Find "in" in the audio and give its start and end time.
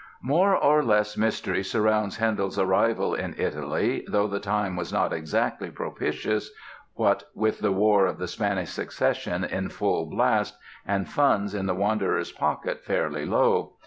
3.13-3.35, 9.43-9.69, 11.53-11.67